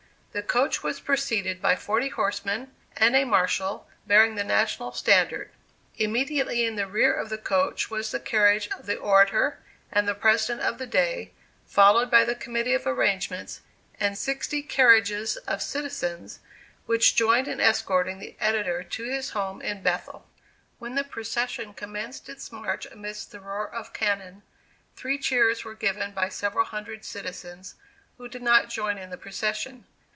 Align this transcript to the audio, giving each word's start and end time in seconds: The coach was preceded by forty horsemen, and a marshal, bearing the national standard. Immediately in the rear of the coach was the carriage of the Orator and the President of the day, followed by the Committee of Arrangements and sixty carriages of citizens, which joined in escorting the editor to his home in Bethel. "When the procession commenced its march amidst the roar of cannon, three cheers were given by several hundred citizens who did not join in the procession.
The 0.33 0.41
coach 0.41 0.81
was 0.81 1.01
preceded 1.01 1.61
by 1.61 1.75
forty 1.75 2.07
horsemen, 2.07 2.71
and 2.95 3.17
a 3.17 3.25
marshal, 3.25 3.85
bearing 4.07 4.35
the 4.35 4.45
national 4.45 4.93
standard. 4.93 5.51
Immediately 5.97 6.63
in 6.65 6.77
the 6.77 6.87
rear 6.87 7.13
of 7.13 7.27
the 7.27 7.37
coach 7.37 7.89
was 7.91 8.11
the 8.11 8.19
carriage 8.21 8.69
of 8.71 8.85
the 8.85 8.95
Orator 8.95 9.59
and 9.91 10.07
the 10.07 10.15
President 10.15 10.65
of 10.65 10.77
the 10.77 10.87
day, 10.87 11.33
followed 11.65 12.09
by 12.09 12.23
the 12.23 12.33
Committee 12.33 12.73
of 12.73 12.87
Arrangements 12.87 13.59
and 13.99 14.17
sixty 14.17 14.61
carriages 14.61 15.35
of 15.35 15.61
citizens, 15.61 16.39
which 16.85 17.17
joined 17.17 17.49
in 17.49 17.59
escorting 17.59 18.19
the 18.19 18.37
editor 18.39 18.83
to 18.85 19.03
his 19.03 19.31
home 19.31 19.61
in 19.61 19.83
Bethel. 19.83 20.25
"When 20.79 20.95
the 20.95 21.03
procession 21.03 21.73
commenced 21.73 22.29
its 22.29 22.53
march 22.53 22.85
amidst 22.85 23.31
the 23.33 23.41
roar 23.41 23.67
of 23.69 23.91
cannon, 23.91 24.43
three 24.95 25.17
cheers 25.17 25.65
were 25.65 25.75
given 25.75 26.11
by 26.13 26.29
several 26.29 26.63
hundred 26.63 27.03
citizens 27.03 27.75
who 28.17 28.29
did 28.29 28.41
not 28.41 28.69
join 28.69 28.97
in 28.97 29.09
the 29.09 29.17
procession. 29.17 29.83